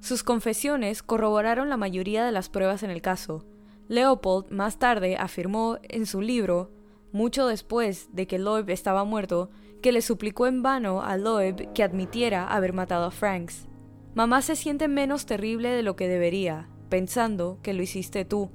Sus 0.00 0.24
confesiones 0.24 1.04
corroboraron 1.04 1.70
la 1.70 1.76
mayoría 1.76 2.24
de 2.24 2.32
las 2.32 2.48
pruebas 2.48 2.82
en 2.82 2.90
el 2.90 3.00
caso. 3.00 3.44
Leopold 3.86 4.50
más 4.50 4.80
tarde 4.80 5.16
afirmó 5.16 5.78
en 5.84 6.06
su 6.06 6.20
libro, 6.20 6.72
mucho 7.12 7.46
después 7.46 8.08
de 8.12 8.26
que 8.26 8.38
Loeb 8.38 8.70
estaba 8.70 9.04
muerto, 9.04 9.50
que 9.82 9.92
le 9.92 10.02
suplicó 10.02 10.46
en 10.46 10.62
vano 10.62 11.02
a 11.02 11.16
Loeb 11.16 11.72
que 11.72 11.82
admitiera 11.82 12.46
haber 12.46 12.72
matado 12.72 13.06
a 13.06 13.10
Franks. 13.10 13.66
Mamá 14.14 14.42
se 14.42 14.56
siente 14.56 14.88
menos 14.88 15.26
terrible 15.26 15.70
de 15.70 15.82
lo 15.82 15.96
que 15.96 16.08
debería, 16.08 16.68
pensando 16.88 17.58
que 17.62 17.72
lo 17.72 17.82
hiciste 17.82 18.24
tú 18.24 18.50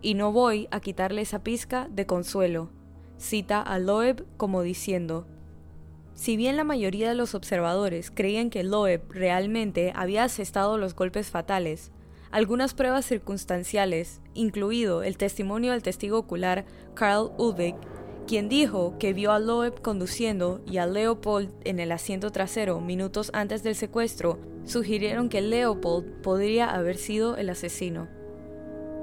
y 0.00 0.14
no 0.14 0.32
voy 0.32 0.68
a 0.70 0.80
quitarle 0.80 1.22
esa 1.22 1.42
pizca 1.42 1.88
de 1.90 2.06
consuelo. 2.06 2.70
Cita 3.18 3.62
a 3.62 3.78
Loeb 3.78 4.26
como 4.36 4.62
diciendo, 4.62 5.26
si 6.14 6.36
bien 6.36 6.56
la 6.56 6.64
mayoría 6.64 7.08
de 7.08 7.14
los 7.14 7.34
observadores 7.34 8.10
creían 8.10 8.50
que 8.50 8.64
Loeb 8.64 9.10
realmente 9.10 9.92
había 9.94 10.24
asestado 10.24 10.76
los 10.76 10.94
golpes 10.94 11.30
fatales, 11.30 11.90
algunas 12.32 12.72
pruebas 12.72 13.04
circunstanciales, 13.04 14.22
incluido 14.34 15.02
el 15.02 15.18
testimonio 15.18 15.72
del 15.72 15.82
testigo 15.82 16.18
ocular 16.18 16.64
Carl 16.94 17.30
Ulvik, 17.36 17.76
quien 18.26 18.48
dijo 18.48 18.96
que 18.98 19.12
vio 19.12 19.32
a 19.32 19.38
Loeb 19.38 19.82
conduciendo 19.82 20.62
y 20.66 20.78
a 20.78 20.86
Leopold 20.86 21.50
en 21.64 21.78
el 21.78 21.92
asiento 21.92 22.30
trasero 22.30 22.80
minutos 22.80 23.30
antes 23.34 23.62
del 23.62 23.74
secuestro, 23.74 24.38
sugirieron 24.64 25.28
que 25.28 25.42
Leopold 25.42 26.22
podría 26.22 26.70
haber 26.70 26.96
sido 26.96 27.36
el 27.36 27.50
asesino. 27.50 28.08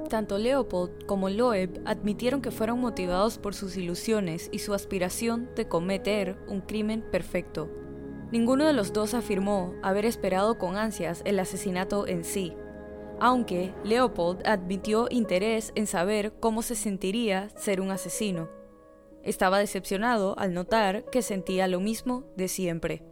Tanto 0.09 0.39
Leopold 0.39 1.05
como 1.05 1.29
Loeb 1.29 1.81
admitieron 1.85 2.41
que 2.41 2.49
fueron 2.49 2.79
motivados 2.79 3.37
por 3.37 3.53
sus 3.53 3.77
ilusiones 3.77 4.49
y 4.51 4.59
su 4.59 4.73
aspiración 4.73 5.49
de 5.55 5.67
cometer 5.67 6.35
un 6.47 6.61
crimen 6.61 7.03
perfecto. 7.11 7.69
Ninguno 8.31 8.65
de 8.65 8.73
los 8.73 8.91
dos 8.91 9.13
afirmó 9.13 9.75
haber 9.83 10.05
esperado 10.05 10.57
con 10.57 10.77
ansias 10.77 11.21
el 11.25 11.39
asesinato 11.39 12.07
en 12.07 12.23
sí, 12.23 12.53
aunque 13.19 13.73
Leopold 13.83 14.45
admitió 14.45 15.07
interés 15.09 15.71
en 15.75 15.87
saber 15.87 16.33
cómo 16.39 16.61
se 16.61 16.75
sentiría 16.75 17.49
ser 17.55 17.81
un 17.81 17.91
asesino. 17.91 18.49
Estaba 19.23 19.59
decepcionado 19.59 20.37
al 20.39 20.53
notar 20.53 21.05
que 21.11 21.21
sentía 21.21 21.67
lo 21.67 21.79
mismo 21.79 22.23
de 22.35 22.47
siempre. 22.47 23.03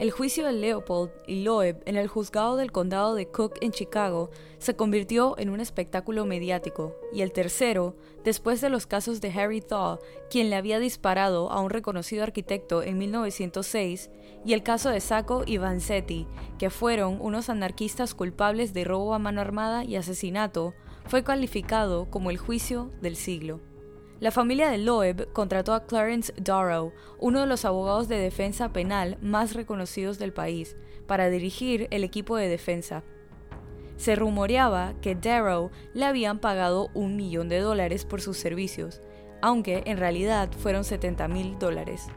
El 0.00 0.12
juicio 0.12 0.46
de 0.46 0.54
Leopold 0.54 1.10
y 1.26 1.42
Loeb 1.42 1.82
en 1.84 1.98
el 1.98 2.08
juzgado 2.08 2.56
del 2.56 2.72
condado 2.72 3.14
de 3.14 3.26
Cook 3.26 3.58
en 3.60 3.70
Chicago 3.70 4.30
se 4.56 4.74
convirtió 4.74 5.38
en 5.38 5.50
un 5.50 5.60
espectáculo 5.60 6.24
mediático, 6.24 6.96
y 7.12 7.20
el 7.20 7.32
tercero, 7.32 7.96
después 8.24 8.62
de 8.62 8.70
los 8.70 8.86
casos 8.86 9.20
de 9.20 9.30
Harry 9.30 9.60
Thaw, 9.60 9.98
quien 10.30 10.48
le 10.48 10.56
había 10.56 10.78
disparado 10.78 11.50
a 11.50 11.60
un 11.60 11.68
reconocido 11.68 12.22
arquitecto 12.22 12.82
en 12.82 12.96
1906, 12.96 14.10
y 14.42 14.54
el 14.54 14.62
caso 14.62 14.88
de 14.88 15.00
Sacco 15.00 15.42
y 15.44 15.58
Vanzetti, 15.58 16.26
que 16.58 16.70
fueron 16.70 17.18
unos 17.20 17.50
anarquistas 17.50 18.14
culpables 18.14 18.72
de 18.72 18.84
robo 18.84 19.12
a 19.12 19.18
mano 19.18 19.42
armada 19.42 19.84
y 19.84 19.96
asesinato, 19.96 20.72
fue 21.08 21.24
calificado 21.24 22.08
como 22.08 22.30
el 22.30 22.38
juicio 22.38 22.90
del 23.02 23.16
siglo. 23.16 23.60
La 24.20 24.30
familia 24.30 24.68
de 24.68 24.76
Loeb 24.76 25.32
contrató 25.32 25.72
a 25.72 25.86
Clarence 25.86 26.34
Darrow, 26.36 26.92
uno 27.18 27.40
de 27.40 27.46
los 27.46 27.64
abogados 27.64 28.06
de 28.06 28.18
defensa 28.18 28.70
penal 28.70 29.16
más 29.22 29.54
reconocidos 29.54 30.18
del 30.18 30.34
país, 30.34 30.76
para 31.06 31.30
dirigir 31.30 31.88
el 31.90 32.04
equipo 32.04 32.36
de 32.36 32.46
defensa. 32.46 33.02
Se 33.96 34.16
rumoreaba 34.16 34.92
que 35.00 35.14
Darrow 35.14 35.70
le 35.94 36.04
habían 36.04 36.38
pagado 36.38 36.90
un 36.92 37.16
millón 37.16 37.48
de 37.48 37.60
dólares 37.60 38.04
por 38.04 38.20
sus 38.20 38.36
servicios, 38.36 39.00
aunque 39.40 39.84
en 39.86 39.96
realidad 39.96 40.50
fueron 40.52 40.84
70 40.84 41.26
mil 41.28 41.58
dólares. 41.58 42.08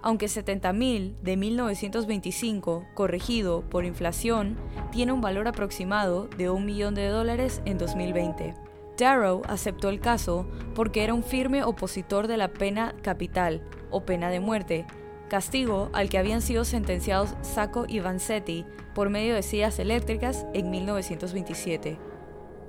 Aunque 0.00 0.28
70 0.28 0.72
mil 0.72 1.16
de 1.22 1.36
1925, 1.36 2.86
corregido 2.94 3.62
por 3.68 3.84
inflación, 3.84 4.58
tiene 4.92 5.10
un 5.10 5.20
valor 5.20 5.48
aproximado 5.48 6.28
de 6.28 6.50
un 6.50 6.64
millón 6.66 6.94
de 6.94 7.08
dólares 7.08 7.62
en 7.64 7.78
2020. 7.78 8.71
Darrow 9.02 9.42
aceptó 9.48 9.88
el 9.88 9.98
caso 9.98 10.46
porque 10.76 11.02
era 11.02 11.12
un 11.12 11.24
firme 11.24 11.64
opositor 11.64 12.28
de 12.28 12.36
la 12.36 12.52
pena 12.52 12.94
capital 13.02 13.60
o 13.90 14.04
pena 14.04 14.30
de 14.30 14.38
muerte, 14.38 14.86
castigo 15.28 15.90
al 15.92 16.08
que 16.08 16.18
habían 16.18 16.40
sido 16.40 16.64
sentenciados 16.64 17.34
Sacco 17.42 17.84
y 17.88 17.98
Vanzetti 17.98 18.64
por 18.94 19.10
medio 19.10 19.34
de 19.34 19.42
sillas 19.42 19.80
eléctricas 19.80 20.46
en 20.54 20.70
1927. 20.70 21.98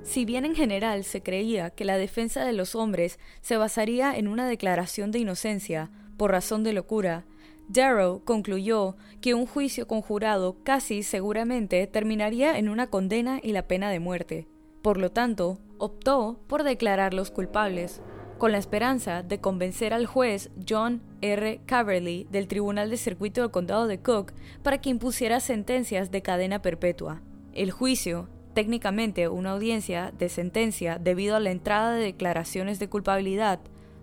Si 0.02 0.24
bien 0.24 0.44
en 0.44 0.56
general 0.56 1.04
se 1.04 1.22
creía 1.22 1.70
que 1.70 1.84
la 1.84 1.98
defensa 1.98 2.44
de 2.44 2.52
los 2.52 2.74
hombres 2.74 3.20
se 3.40 3.56
basaría 3.56 4.18
en 4.18 4.26
una 4.26 4.48
declaración 4.48 5.12
de 5.12 5.20
inocencia 5.20 5.92
por 6.16 6.32
razón 6.32 6.64
de 6.64 6.72
locura, 6.72 7.26
Darrow 7.68 8.24
concluyó 8.24 8.96
que 9.20 9.34
un 9.34 9.46
juicio 9.46 9.86
conjurado 9.86 10.56
casi 10.64 11.04
seguramente 11.04 11.86
terminaría 11.86 12.58
en 12.58 12.68
una 12.68 12.88
condena 12.88 13.38
y 13.40 13.52
la 13.52 13.68
pena 13.68 13.88
de 13.88 14.00
muerte. 14.00 14.48
Por 14.84 14.98
lo 14.98 15.10
tanto, 15.10 15.60
optó 15.78 16.38
por 16.46 16.62
declararlos 16.62 17.30
culpables, 17.30 18.02
con 18.36 18.52
la 18.52 18.58
esperanza 18.58 19.22
de 19.22 19.40
convencer 19.40 19.94
al 19.94 20.04
juez 20.04 20.50
John 20.68 21.00
R. 21.22 21.62
Caverly 21.64 22.26
del 22.30 22.48
Tribunal 22.48 22.90
de 22.90 22.98
Circuito 22.98 23.40
del 23.40 23.50
Condado 23.50 23.86
de 23.86 24.00
Cook 24.00 24.34
para 24.62 24.82
que 24.82 24.90
impusiera 24.90 25.40
sentencias 25.40 26.10
de 26.10 26.20
cadena 26.20 26.60
perpetua. 26.60 27.22
El 27.54 27.70
juicio, 27.70 28.28
técnicamente 28.52 29.26
una 29.28 29.52
audiencia 29.52 30.12
de 30.18 30.28
sentencia 30.28 30.98
debido 30.98 31.34
a 31.34 31.40
la 31.40 31.50
entrada 31.50 31.94
de 31.94 32.04
declaraciones 32.04 32.78
de 32.78 32.90
culpabilidad, 32.90 33.60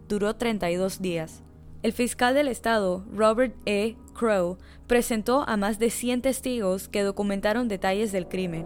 duró 0.08 0.36
32 0.36 1.00
días. 1.00 1.44
El 1.84 1.94
fiscal 1.94 2.34
del 2.34 2.48
estado, 2.48 3.06
Robert 3.14 3.54
E. 3.68 3.98
Crow, 4.16 4.58
presentó 4.88 5.48
a 5.48 5.58
más 5.58 5.78
de 5.78 5.92
100 5.92 6.24
testigos 6.24 6.88
que 6.88 7.04
documentaron 7.04 7.68
detalles 7.68 8.12
del 8.12 8.28
crimen. 8.28 8.66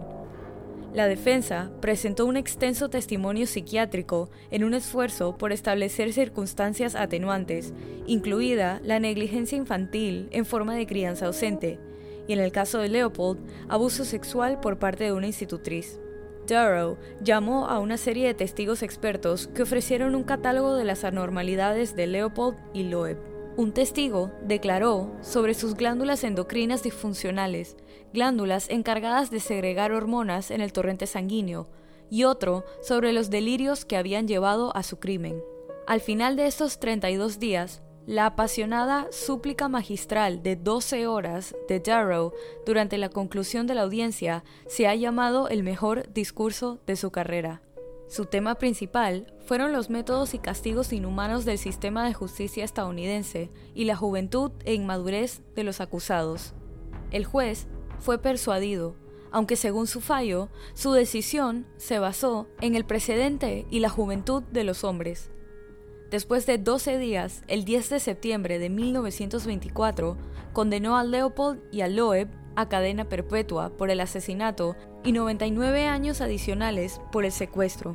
La 0.96 1.08
defensa 1.08 1.70
presentó 1.82 2.24
un 2.24 2.38
extenso 2.38 2.88
testimonio 2.88 3.46
psiquiátrico 3.46 4.30
en 4.50 4.64
un 4.64 4.72
esfuerzo 4.72 5.36
por 5.36 5.52
establecer 5.52 6.14
circunstancias 6.14 6.94
atenuantes, 6.94 7.74
incluida 8.06 8.80
la 8.82 8.98
negligencia 8.98 9.58
infantil 9.58 10.26
en 10.30 10.46
forma 10.46 10.74
de 10.74 10.86
crianza 10.86 11.26
ausente, 11.26 11.78
y 12.26 12.32
en 12.32 12.38
el 12.38 12.50
caso 12.50 12.78
de 12.78 12.88
Leopold, 12.88 13.38
abuso 13.68 14.06
sexual 14.06 14.58
por 14.58 14.78
parte 14.78 15.04
de 15.04 15.12
una 15.12 15.26
institutriz. 15.26 16.00
Darrow 16.46 16.96
llamó 17.20 17.68
a 17.68 17.78
una 17.78 17.98
serie 17.98 18.26
de 18.28 18.32
testigos 18.32 18.82
expertos 18.82 19.48
que 19.48 19.64
ofrecieron 19.64 20.14
un 20.14 20.24
catálogo 20.24 20.76
de 20.76 20.84
las 20.84 21.04
anormalidades 21.04 21.94
de 21.94 22.06
Leopold 22.06 22.56
y 22.72 22.84
Loeb. 22.84 23.35
Un 23.56 23.72
testigo 23.72 24.32
declaró 24.42 25.16
sobre 25.22 25.54
sus 25.54 25.76
glándulas 25.76 26.24
endocrinas 26.24 26.82
disfuncionales, 26.82 27.76
glándulas 28.12 28.68
encargadas 28.68 29.30
de 29.30 29.40
segregar 29.40 29.92
hormonas 29.92 30.50
en 30.50 30.60
el 30.60 30.74
torrente 30.74 31.06
sanguíneo, 31.06 31.66
y 32.10 32.24
otro 32.24 32.66
sobre 32.82 33.14
los 33.14 33.30
delirios 33.30 33.86
que 33.86 33.96
habían 33.96 34.28
llevado 34.28 34.76
a 34.76 34.82
su 34.82 34.98
crimen. 34.98 35.42
Al 35.86 36.02
final 36.02 36.36
de 36.36 36.46
estos 36.46 36.78
32 36.80 37.38
días, 37.38 37.80
la 38.06 38.26
apasionada 38.26 39.08
súplica 39.10 39.68
magistral 39.68 40.42
de 40.42 40.56
12 40.56 41.06
horas 41.06 41.56
de 41.66 41.80
Darrow 41.80 42.32
durante 42.66 42.98
la 42.98 43.08
conclusión 43.08 43.66
de 43.66 43.74
la 43.74 43.82
audiencia 43.82 44.44
se 44.66 44.86
ha 44.86 44.94
llamado 44.94 45.48
el 45.48 45.62
mejor 45.62 46.12
discurso 46.12 46.78
de 46.86 46.96
su 46.96 47.10
carrera. 47.10 47.62
Su 48.08 48.26
tema 48.26 48.54
principal 48.54 49.26
fueron 49.46 49.72
los 49.72 49.90
métodos 49.90 50.34
y 50.34 50.38
castigos 50.38 50.92
inhumanos 50.92 51.44
del 51.44 51.58
sistema 51.58 52.06
de 52.06 52.14
justicia 52.14 52.64
estadounidense 52.64 53.50
y 53.74 53.84
la 53.84 53.96
juventud 53.96 54.52
e 54.64 54.74
inmadurez 54.74 55.42
de 55.56 55.64
los 55.64 55.80
acusados. 55.80 56.54
El 57.10 57.24
juez 57.24 57.66
fue 57.98 58.18
persuadido, 58.18 58.94
aunque 59.32 59.56
según 59.56 59.88
su 59.88 60.00
fallo, 60.00 60.48
su 60.74 60.92
decisión 60.92 61.66
se 61.78 61.98
basó 61.98 62.46
en 62.60 62.76
el 62.76 62.84
precedente 62.84 63.66
y 63.70 63.80
la 63.80 63.88
juventud 63.88 64.42
de 64.44 64.64
los 64.64 64.84
hombres. 64.84 65.30
Después 66.10 66.46
de 66.46 66.58
12 66.58 66.98
días, 66.98 67.42
el 67.48 67.64
10 67.64 67.90
de 67.90 68.00
septiembre 68.00 68.60
de 68.60 68.70
1924, 68.70 70.16
condenó 70.52 70.96
a 70.96 71.02
Leopold 71.02 71.60
y 71.72 71.80
a 71.80 71.88
Loeb 71.88 72.28
a 72.56 72.68
cadena 72.68 73.04
perpetua 73.04 73.70
por 73.70 73.90
el 73.90 74.00
asesinato 74.00 74.74
y 75.04 75.12
99 75.12 75.86
años 75.86 76.20
adicionales 76.20 77.00
por 77.12 77.24
el 77.24 77.32
secuestro. 77.32 77.94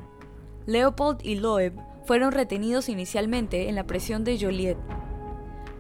Leopold 0.65 1.19
y 1.23 1.35
Loeb 1.35 1.73
fueron 2.05 2.31
retenidos 2.31 2.89
inicialmente 2.89 3.67
en 3.67 3.75
la 3.75 3.85
prisión 3.85 4.23
de 4.23 4.39
Joliet. 4.39 4.77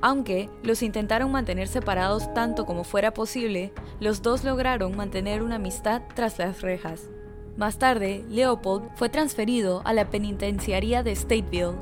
Aunque 0.01 0.49
los 0.63 0.81
intentaron 0.81 1.31
mantener 1.31 1.67
separados 1.67 2.33
tanto 2.33 2.65
como 2.65 2.83
fuera 2.83 3.13
posible, 3.13 3.71
los 3.99 4.21
dos 4.21 4.43
lograron 4.43 4.97
mantener 4.97 5.43
una 5.43 5.55
amistad 5.55 6.01
tras 6.15 6.39
las 6.39 6.61
rejas. 6.61 7.09
Más 7.55 7.77
tarde, 7.77 8.25
Leopold 8.29 8.89
fue 8.95 9.09
transferido 9.09 9.81
a 9.85 9.93
la 9.93 10.09
penitenciaría 10.09 11.03
de 11.03 11.15
Stateville 11.15 11.75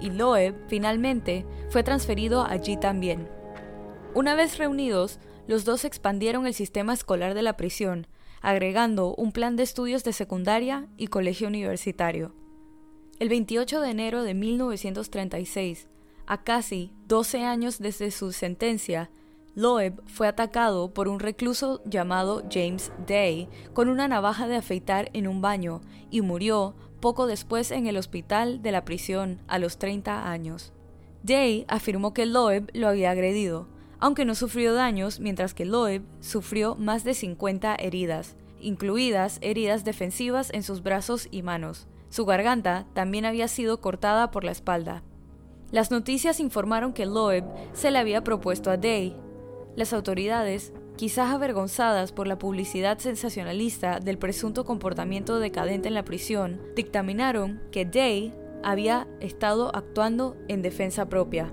y 0.00 0.10
Loeb 0.10 0.54
finalmente 0.68 1.46
fue 1.70 1.82
transferido 1.82 2.44
allí 2.44 2.76
también. 2.76 3.28
Una 4.14 4.34
vez 4.34 4.58
reunidos, 4.58 5.18
los 5.46 5.64
dos 5.64 5.84
expandieron 5.84 6.46
el 6.46 6.54
sistema 6.54 6.92
escolar 6.92 7.34
de 7.34 7.42
la 7.42 7.56
prisión, 7.56 8.06
agregando 8.40 9.14
un 9.14 9.32
plan 9.32 9.56
de 9.56 9.62
estudios 9.62 10.04
de 10.04 10.12
secundaria 10.12 10.88
y 10.96 11.08
colegio 11.08 11.48
universitario. 11.48 12.34
El 13.18 13.28
28 13.28 13.80
de 13.80 13.90
enero 13.90 14.22
de 14.22 14.34
1936, 14.34 15.88
a 16.26 16.42
casi 16.42 16.92
12 17.06 17.44
años 17.44 17.78
desde 17.78 18.10
su 18.10 18.32
sentencia, 18.32 19.10
Loeb 19.54 20.02
fue 20.06 20.28
atacado 20.28 20.94
por 20.94 21.08
un 21.08 21.20
recluso 21.20 21.82
llamado 21.84 22.42
James 22.50 22.90
Day 23.06 23.48
con 23.74 23.88
una 23.88 24.08
navaja 24.08 24.48
de 24.48 24.56
afeitar 24.56 25.10
en 25.12 25.28
un 25.28 25.42
baño 25.42 25.82
y 26.10 26.22
murió 26.22 26.74
poco 27.00 27.26
después 27.26 27.70
en 27.70 27.86
el 27.86 27.98
hospital 27.98 28.62
de 28.62 28.72
la 28.72 28.84
prisión 28.84 29.40
a 29.48 29.58
los 29.58 29.78
30 29.78 30.30
años. 30.30 30.72
Day 31.22 31.66
afirmó 31.68 32.14
que 32.14 32.24
Loeb 32.24 32.70
lo 32.72 32.88
había 32.88 33.10
agredido, 33.10 33.68
aunque 34.02 34.24
no 34.24 34.34
sufrió 34.34 34.74
daños, 34.74 35.20
mientras 35.20 35.54
que 35.54 35.64
Loeb 35.64 36.02
sufrió 36.18 36.74
más 36.74 37.04
de 37.04 37.14
50 37.14 37.76
heridas, 37.76 38.34
incluidas 38.58 39.38
heridas 39.42 39.84
defensivas 39.84 40.50
en 40.52 40.64
sus 40.64 40.82
brazos 40.82 41.28
y 41.30 41.42
manos. 41.42 41.86
Su 42.08 42.26
garganta 42.26 42.84
también 42.94 43.26
había 43.26 43.46
sido 43.46 43.80
cortada 43.80 44.32
por 44.32 44.42
la 44.42 44.50
espalda. 44.50 45.04
Las 45.70 45.92
noticias 45.92 46.40
informaron 46.40 46.94
que 46.94 47.06
Loeb 47.06 47.44
se 47.74 47.92
le 47.92 47.98
había 47.98 48.24
propuesto 48.24 48.72
a 48.72 48.76
Day. 48.76 49.16
Las 49.76 49.92
autoridades, 49.92 50.72
quizás 50.96 51.32
avergonzadas 51.32 52.10
por 52.10 52.26
la 52.26 52.40
publicidad 52.40 52.98
sensacionalista 52.98 54.00
del 54.00 54.18
presunto 54.18 54.64
comportamiento 54.64 55.38
decadente 55.38 55.86
en 55.86 55.94
la 55.94 56.04
prisión, 56.04 56.60
dictaminaron 56.74 57.62
que 57.70 57.84
Day 57.84 58.34
había 58.64 59.06
estado 59.20 59.70
actuando 59.76 60.36
en 60.48 60.60
defensa 60.60 61.08
propia. 61.08 61.52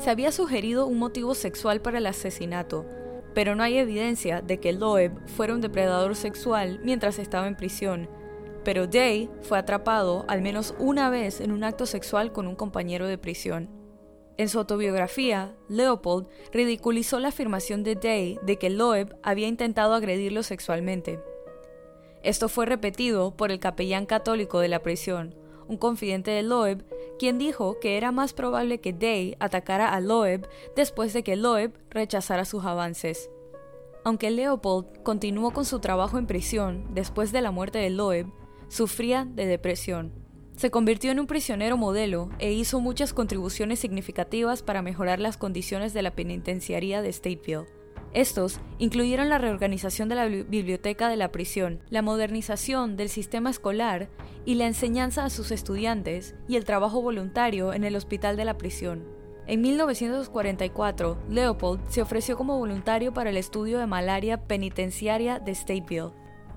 Se 0.00 0.08
había 0.08 0.32
sugerido 0.32 0.86
un 0.86 0.98
motivo 0.98 1.34
sexual 1.34 1.82
para 1.82 1.98
el 1.98 2.06
asesinato, 2.06 2.86
pero 3.34 3.54
no 3.54 3.62
hay 3.62 3.76
evidencia 3.76 4.40
de 4.40 4.58
que 4.58 4.72
Loeb 4.72 5.12
fuera 5.28 5.52
un 5.52 5.60
depredador 5.60 6.16
sexual 6.16 6.80
mientras 6.82 7.18
estaba 7.18 7.46
en 7.46 7.54
prisión, 7.54 8.08
pero 8.64 8.86
Day 8.86 9.28
fue 9.42 9.58
atrapado 9.58 10.24
al 10.26 10.40
menos 10.40 10.74
una 10.78 11.10
vez 11.10 11.42
en 11.42 11.52
un 11.52 11.64
acto 11.64 11.84
sexual 11.84 12.32
con 12.32 12.46
un 12.46 12.56
compañero 12.56 13.06
de 13.06 13.18
prisión. 13.18 13.68
En 14.38 14.48
su 14.48 14.58
autobiografía, 14.58 15.54
Leopold 15.68 16.28
ridiculizó 16.50 17.20
la 17.20 17.28
afirmación 17.28 17.82
de 17.82 17.94
Day 17.94 18.38
de 18.42 18.56
que 18.56 18.70
Loeb 18.70 19.14
había 19.22 19.48
intentado 19.48 19.92
agredirlo 19.92 20.42
sexualmente. 20.42 21.20
Esto 22.22 22.48
fue 22.48 22.64
repetido 22.64 23.36
por 23.36 23.52
el 23.52 23.60
capellán 23.60 24.06
católico 24.06 24.60
de 24.60 24.68
la 24.68 24.80
prisión, 24.80 25.34
un 25.68 25.76
confidente 25.76 26.30
de 26.30 26.42
Loeb, 26.42 26.84
quien 27.20 27.36
dijo 27.36 27.78
que 27.80 27.98
era 27.98 28.12
más 28.12 28.32
probable 28.32 28.80
que 28.80 28.94
Day 28.94 29.36
atacara 29.40 29.92
a 29.92 30.00
Loeb 30.00 30.48
después 30.74 31.12
de 31.12 31.22
que 31.22 31.36
Loeb 31.36 31.74
rechazara 31.90 32.46
sus 32.46 32.64
avances. 32.64 33.28
Aunque 34.04 34.30
Leopold 34.30 35.02
continuó 35.02 35.50
con 35.50 35.66
su 35.66 35.80
trabajo 35.80 36.16
en 36.16 36.26
prisión 36.26 36.94
después 36.94 37.30
de 37.30 37.42
la 37.42 37.50
muerte 37.50 37.78
de 37.78 37.90
Loeb, 37.90 38.32
sufría 38.68 39.26
de 39.26 39.44
depresión. 39.44 40.14
Se 40.56 40.70
convirtió 40.70 41.10
en 41.10 41.20
un 41.20 41.26
prisionero 41.26 41.76
modelo 41.76 42.30
e 42.38 42.52
hizo 42.52 42.80
muchas 42.80 43.12
contribuciones 43.12 43.80
significativas 43.80 44.62
para 44.62 44.80
mejorar 44.80 45.20
las 45.20 45.36
condiciones 45.36 45.92
de 45.92 46.00
la 46.00 46.12
penitenciaría 46.12 47.02
de 47.02 47.12
Stateville. 47.12 47.66
Estos 48.12 48.60
incluyeron 48.78 49.28
la 49.28 49.38
reorganización 49.38 50.08
de 50.08 50.14
la 50.16 50.26
biblioteca 50.26 51.08
de 51.08 51.16
la 51.16 51.30
prisión, 51.30 51.80
la 51.90 52.02
modernización 52.02 52.96
del 52.96 53.08
sistema 53.08 53.50
escolar 53.50 54.08
y 54.44 54.56
la 54.56 54.66
enseñanza 54.66 55.24
a 55.24 55.30
sus 55.30 55.52
estudiantes 55.52 56.34
y 56.48 56.56
el 56.56 56.64
trabajo 56.64 57.00
voluntario 57.02 57.72
en 57.72 57.84
el 57.84 57.94
hospital 57.94 58.36
de 58.36 58.44
la 58.44 58.58
prisión. 58.58 59.04
En 59.46 59.60
1944, 59.60 61.18
Leopold 61.28 61.80
se 61.88 62.02
ofreció 62.02 62.36
como 62.36 62.58
voluntario 62.58 63.12
para 63.12 63.30
el 63.30 63.36
estudio 63.36 63.78
de 63.78 63.86
malaria 63.86 64.46
penitenciaria 64.46 65.38
de 65.38 65.54
Stateville 65.54 66.12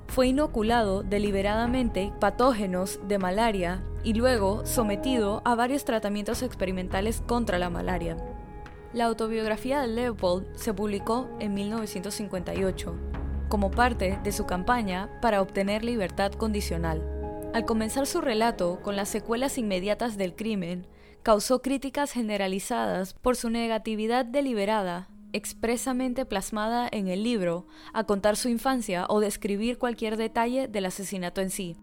fue 0.08 0.28
inoculado 0.28 1.02
deliberadamente 1.02 2.14
patógenos 2.20 3.00
de 3.08 3.18
malaria 3.18 3.84
y 4.04 4.14
luego 4.14 4.66
sometido 4.66 5.42
a 5.44 5.56
varios 5.56 5.86
tratamientos 5.86 6.44
experimentales 6.44 7.24
contra 7.26 7.58
la 7.58 7.72
malaria. 7.72 8.18
La 8.94 9.06
autobiografía 9.06 9.82
de 9.82 9.88
Leopold 9.88 10.56
se 10.56 10.72
publicó 10.72 11.28
en 11.40 11.56
1958 11.56 12.96
como 13.50 13.72
parte 13.72 14.20
de 14.24 14.32
su 14.32 14.46
campaña 14.46 15.10
para 15.22 15.42
obtener 15.42 15.84
libertad 15.84 16.32
condicional. 16.32 17.04
Al 17.54 17.66
comenzar 17.66 18.08
su 18.08 18.22
relato 18.22 18.80
con 18.82 18.96
las 18.96 19.10
secuelas 19.10 19.58
inmediatas 19.58 20.18
del 20.18 20.36
crimen, 20.36 20.88
causó 21.24 21.62
críticas 21.62 22.12
generalizadas 22.12 23.14
por 23.14 23.36
su 23.36 23.50
negatividad 23.50 24.26
deliberada 24.26 25.10
expresamente 25.34 26.26
plasmada 26.26 26.88
en 26.92 27.08
el 27.08 27.24
libro 27.24 27.66
a 27.94 28.04
contar 28.04 28.38
su 28.38 28.50
infancia 28.50 29.06
o 29.10 29.20
describir 29.20 29.80
cualquier 29.80 30.18
detalle 30.18 30.68
del 30.68 30.86
asesinato 30.86 31.42
en 31.42 31.50
sí. 31.50 31.78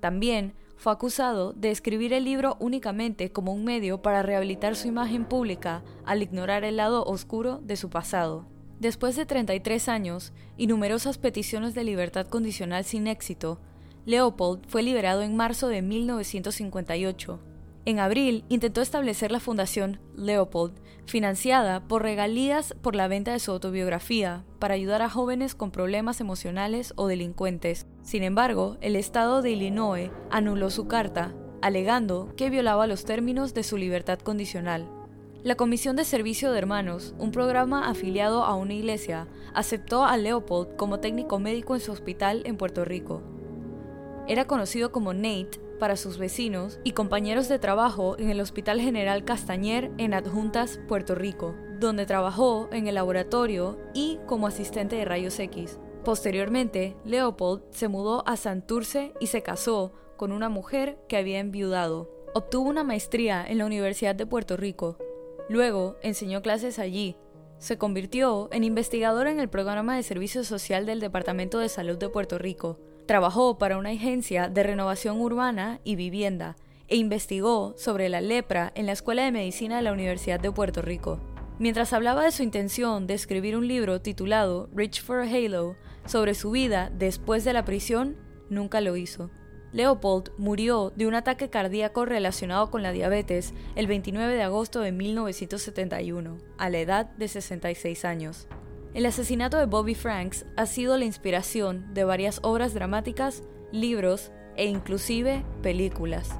También 0.00 0.54
fue 0.78 0.92
acusado 0.92 1.52
de 1.52 1.72
escribir 1.72 2.12
el 2.12 2.24
libro 2.24 2.56
únicamente 2.60 3.32
como 3.32 3.52
un 3.52 3.64
medio 3.64 4.00
para 4.00 4.22
rehabilitar 4.22 4.76
su 4.76 4.86
imagen 4.86 5.24
pública 5.24 5.82
al 6.06 6.22
ignorar 6.22 6.62
el 6.62 6.76
lado 6.76 7.04
oscuro 7.04 7.60
de 7.64 7.76
su 7.76 7.90
pasado. 7.90 8.46
Después 8.78 9.16
de 9.16 9.26
33 9.26 9.88
años 9.88 10.32
y 10.56 10.68
numerosas 10.68 11.18
peticiones 11.18 11.74
de 11.74 11.82
libertad 11.82 12.28
condicional 12.28 12.84
sin 12.84 13.08
éxito, 13.08 13.60
Leopold 14.06 14.64
fue 14.68 14.84
liberado 14.84 15.22
en 15.22 15.36
marzo 15.36 15.66
de 15.66 15.82
1958 15.82 17.40
en 17.84 18.00
abril 18.00 18.44
intentó 18.48 18.82
establecer 18.82 19.32
la 19.32 19.40
Fundación 19.40 20.00
Leopold, 20.14 20.74
financiada 21.06 21.80
por 21.88 22.02
regalías 22.02 22.74
por 22.82 22.94
la 22.94 23.08
venta 23.08 23.32
de 23.32 23.38
su 23.38 23.50
autobiografía, 23.50 24.44
para 24.58 24.74
ayudar 24.74 25.00
a 25.00 25.08
jóvenes 25.08 25.54
con 25.54 25.70
problemas 25.70 26.20
emocionales 26.20 26.92
o 26.96 27.06
delincuentes. 27.06 27.86
Sin 28.02 28.22
embargo, 28.22 28.76
el 28.80 28.94
Estado 28.94 29.40
de 29.40 29.52
Illinois 29.52 30.10
anuló 30.30 30.70
su 30.70 30.86
carta, 30.86 31.34
alegando 31.62 32.34
que 32.36 32.50
violaba 32.50 32.86
los 32.86 33.04
términos 33.04 33.54
de 33.54 33.62
su 33.62 33.78
libertad 33.78 34.18
condicional. 34.18 34.88
La 35.42 35.54
Comisión 35.54 35.96
de 35.96 36.04
Servicio 36.04 36.50
de 36.52 36.58
Hermanos, 36.58 37.14
un 37.16 37.30
programa 37.30 37.88
afiliado 37.88 38.44
a 38.44 38.54
una 38.54 38.74
iglesia, 38.74 39.28
aceptó 39.54 40.04
a 40.04 40.16
Leopold 40.16 40.76
como 40.76 40.98
técnico 40.98 41.38
médico 41.38 41.74
en 41.74 41.80
su 41.80 41.92
hospital 41.92 42.42
en 42.44 42.56
Puerto 42.56 42.84
Rico. 42.84 43.22
Era 44.26 44.46
conocido 44.46 44.92
como 44.92 45.14
Nate 45.14 45.67
para 45.78 45.96
sus 45.96 46.18
vecinos 46.18 46.80
y 46.84 46.92
compañeros 46.92 47.48
de 47.48 47.58
trabajo 47.58 48.18
en 48.18 48.30
el 48.30 48.40
Hospital 48.40 48.80
General 48.80 49.24
Castañer 49.24 49.90
en 49.98 50.14
Adjuntas, 50.14 50.80
Puerto 50.88 51.14
Rico, 51.14 51.54
donde 51.78 52.06
trabajó 52.06 52.68
en 52.72 52.88
el 52.88 52.96
laboratorio 52.96 53.78
y 53.94 54.18
como 54.26 54.46
asistente 54.46 54.96
de 54.96 55.04
rayos 55.04 55.38
X. 55.38 55.78
Posteriormente, 56.04 56.96
Leopold 57.04 57.62
se 57.70 57.88
mudó 57.88 58.26
a 58.26 58.36
Santurce 58.36 59.12
y 59.20 59.28
se 59.28 59.42
casó 59.42 59.92
con 60.16 60.32
una 60.32 60.48
mujer 60.48 60.98
que 61.08 61.16
había 61.16 61.38
enviudado. 61.38 62.10
Obtuvo 62.34 62.68
una 62.68 62.84
maestría 62.84 63.44
en 63.46 63.58
la 63.58 63.66
Universidad 63.66 64.14
de 64.14 64.26
Puerto 64.26 64.56
Rico. 64.56 64.98
Luego 65.48 65.96
enseñó 66.02 66.42
clases 66.42 66.78
allí. 66.78 67.16
Se 67.58 67.78
convirtió 67.78 68.48
en 68.52 68.64
investigador 68.64 69.26
en 69.26 69.40
el 69.40 69.48
programa 69.48 69.96
de 69.96 70.02
servicio 70.02 70.44
social 70.44 70.86
del 70.86 71.00
Departamento 71.00 71.58
de 71.58 71.68
Salud 71.68 71.98
de 71.98 72.08
Puerto 72.08 72.38
Rico 72.38 72.78
Trabajó 73.08 73.56
para 73.56 73.78
una 73.78 73.88
agencia 73.88 74.50
de 74.50 74.62
renovación 74.62 75.18
urbana 75.18 75.80
y 75.82 75.96
vivienda 75.96 76.56
e 76.88 76.96
investigó 76.96 77.72
sobre 77.78 78.10
la 78.10 78.20
lepra 78.20 78.70
en 78.74 78.84
la 78.84 78.92
Escuela 78.92 79.24
de 79.24 79.32
Medicina 79.32 79.76
de 79.76 79.82
la 79.82 79.94
Universidad 79.94 80.38
de 80.38 80.52
Puerto 80.52 80.82
Rico. 80.82 81.18
Mientras 81.58 81.94
hablaba 81.94 82.22
de 82.22 82.32
su 82.32 82.42
intención 82.42 83.06
de 83.06 83.14
escribir 83.14 83.56
un 83.56 83.66
libro 83.66 84.02
titulado 84.02 84.68
Rich 84.74 85.02
for 85.02 85.20
a 85.20 85.22
Halo 85.22 85.74
sobre 86.04 86.34
su 86.34 86.50
vida 86.50 86.92
después 86.98 87.44
de 87.44 87.54
la 87.54 87.64
prisión, 87.64 88.18
nunca 88.50 88.82
lo 88.82 88.94
hizo. 88.94 89.30
Leopold 89.72 90.32
murió 90.36 90.92
de 90.94 91.06
un 91.06 91.14
ataque 91.14 91.48
cardíaco 91.48 92.04
relacionado 92.04 92.70
con 92.70 92.82
la 92.82 92.92
diabetes 92.92 93.54
el 93.74 93.86
29 93.86 94.34
de 94.34 94.42
agosto 94.42 94.80
de 94.80 94.92
1971, 94.92 96.36
a 96.58 96.68
la 96.68 96.78
edad 96.78 97.06
de 97.06 97.28
66 97.28 98.04
años. 98.04 98.48
El 98.94 99.06
asesinato 99.06 99.58
de 99.58 99.66
Bobby 99.66 99.94
Franks 99.94 100.46
ha 100.56 100.66
sido 100.66 100.96
la 100.96 101.04
inspiración 101.04 101.92
de 101.94 102.04
varias 102.04 102.40
obras 102.42 102.74
dramáticas, 102.74 103.42
libros 103.70 104.32
e 104.56 104.66
inclusive 104.66 105.44
películas. 105.62 106.30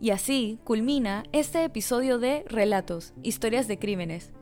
Y 0.00 0.10
así 0.10 0.58
culmina 0.64 1.22
este 1.32 1.62
episodio 1.62 2.18
de 2.18 2.44
Relatos, 2.48 3.14
Historias 3.22 3.68
de 3.68 3.78
Crímenes. 3.78 4.32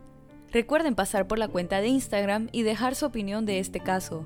Recuerden 0.53 0.95
pasar 0.95 1.29
por 1.29 1.39
la 1.39 1.49
cuenta 1.49 1.83
de 1.83 1.89
Instagram 1.89 2.49
y 2.51 2.63
dejar 2.63 2.95
su 2.95 3.05
opinión 3.05 3.45
de 3.45 3.59
este 3.59 3.81
caso. 3.81 4.25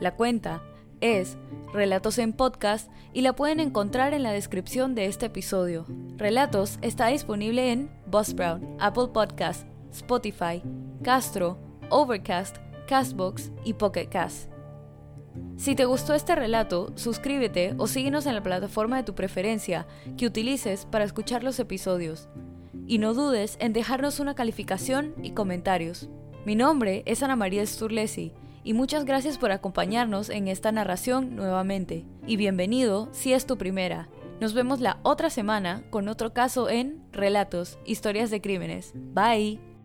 La 0.00 0.14
cuenta 0.14 0.62
es 1.00 1.36
Relatos 1.72 2.18
en 2.18 2.32
Podcast 2.32 2.88
y 3.12 3.22
la 3.22 3.34
pueden 3.34 3.58
encontrar 3.58 4.14
en 4.14 4.22
la 4.22 4.30
descripción 4.30 4.94
de 4.94 5.06
este 5.06 5.26
episodio. 5.26 5.86
Relatos 6.16 6.78
está 6.82 7.08
disponible 7.08 7.72
en 7.72 7.90
Buzzsprout, 8.06 8.62
Apple 8.78 9.08
Podcast, 9.12 9.66
Spotify, 9.92 10.62
Castro, 11.02 11.58
Overcast, 11.90 12.56
Castbox 12.88 13.50
y 13.64 13.74
Pocket 13.74 14.08
Cast. 14.08 14.50
Si 15.56 15.74
te 15.74 15.84
gustó 15.84 16.14
este 16.14 16.34
relato, 16.34 16.92
suscríbete 16.96 17.74
o 17.78 17.86
síguenos 17.86 18.26
en 18.26 18.34
la 18.34 18.42
plataforma 18.42 18.96
de 18.96 19.02
tu 19.02 19.14
preferencia 19.14 19.86
que 20.16 20.26
utilices 20.26 20.86
para 20.86 21.04
escuchar 21.04 21.42
los 21.44 21.58
episodios. 21.58 22.28
y 22.86 22.98
no 22.98 23.14
dudes 23.14 23.56
en 23.60 23.72
dejarnos 23.72 24.20
una 24.20 24.34
calificación 24.34 25.14
y 25.22 25.32
comentarios. 25.32 26.08
Mi 26.44 26.54
nombre 26.54 27.02
es 27.06 27.22
Ana 27.22 27.36
María 27.36 27.66
Sturlesi 27.66 28.32
y 28.64 28.74
muchas 28.74 29.04
gracias 29.04 29.38
por 29.38 29.50
acompañarnos 29.52 30.30
en 30.30 30.48
esta 30.48 30.72
narración 30.72 31.34
nuevamente. 31.36 32.04
Y 32.26 32.36
bienvenido 32.36 33.08
si 33.12 33.32
es 33.32 33.46
tu 33.46 33.56
primera. 33.56 34.08
Nos 34.40 34.54
vemos 34.54 34.80
la 34.80 34.98
otra 35.02 35.30
semana 35.30 35.82
con 35.90 36.08
otro 36.08 36.32
caso 36.32 36.68
en 36.68 37.02
Relatos, 37.12 37.78
Historias 37.84 38.30
de 38.30 38.40
Crímenes. 38.40 38.92
Bye. 38.94 39.75